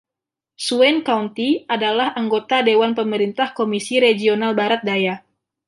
Swain 0.65 0.97
County 1.07 1.49
adalah 1.75 2.09
anggota 2.21 2.57
dewan 2.67 2.91
pemerintah 2.99 3.47
Komisi 3.57 3.95
Regional 4.05 4.51
Barat 4.59 4.81
Daya. 4.89 5.15